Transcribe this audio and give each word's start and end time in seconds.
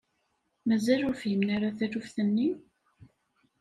Mazal 0.67 1.01
ur 1.07 1.15
fhimen 1.21 1.49
ara 1.55 1.69
taluft-nni? 1.77 2.49